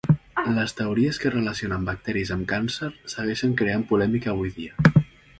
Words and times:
Les 0.53 0.71
teories 0.77 1.17
que 1.23 1.31
relacionen 1.33 1.83
bacteris 1.89 2.31
amb 2.35 2.47
càncer 2.53 2.89
segueixen 3.15 3.53
creant 3.61 3.83
polèmica 3.91 4.33
avui 4.33 4.51
dia. 4.57 4.99